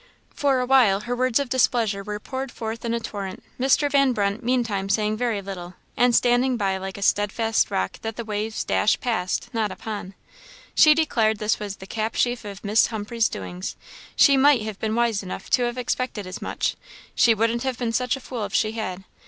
For 0.33 0.59
a 0.59 0.65
while 0.65 1.01
her 1.01 1.15
words 1.15 1.37
of 1.37 1.47
displeasure 1.47 2.01
were 2.01 2.19
poured 2.19 2.51
forth 2.51 2.83
in 2.83 2.95
a 2.95 2.99
torrent; 2.99 3.43
Mr. 3.59 3.87
Van 3.87 4.13
Brunt 4.13 4.41
meantime 4.43 4.89
saying 4.89 5.15
very 5.17 5.43
little, 5.43 5.75
and 5.95 6.15
standing 6.15 6.57
by 6.57 6.77
like 6.79 6.97
a 6.97 7.03
steadfast 7.03 7.69
rock 7.69 7.99
that 8.01 8.15
the 8.15 8.25
waves 8.25 8.63
dash 8.63 8.99
past, 8.99 9.53
not 9.53 9.69
upon. 9.71 10.15
She 10.73 10.95
declared 10.95 11.37
this 11.37 11.59
was 11.59 11.75
"the 11.75 11.85
cap 11.85 12.15
sheaf 12.15 12.43
of 12.45 12.63
Miss 12.63 12.87
Humphreys' 12.87 13.29
doings; 13.29 13.75
she 14.15 14.37
might 14.37 14.63
have 14.63 14.79
been 14.79 14.95
wise 14.95 15.21
enough 15.21 15.51
to 15.51 15.65
have 15.65 15.77
expected 15.77 16.25
as 16.25 16.41
much; 16.41 16.75
she 17.13 17.35
wouldn't 17.35 17.61
have 17.61 17.77
been 17.77 17.93
such 17.93 18.15
a 18.15 18.19
fool 18.19 18.43
if 18.45 18.55
she 18.55 18.71
had! 18.71 19.03